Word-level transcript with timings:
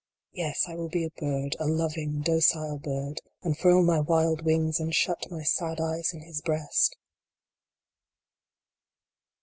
Yes, 0.31 0.63
I 0.67 0.73
will 0.75 0.89
be 0.89 1.03
a 1.03 1.11
bird 1.11 1.55
a 1.59 1.67
loving, 1.67 2.21
docile 2.21 2.79
bird 2.79 3.21
and 3.43 3.55
furl 3.55 3.83
my 3.83 3.99
wild 3.99 4.41
wings, 4.43 4.79
and 4.79 4.91
shut 4.95 5.29
my 5.29 5.43
sad 5.43 5.79
eyes 5.79 6.11
in 6.11 6.21
his 6.21 6.41
breast 6.41 6.97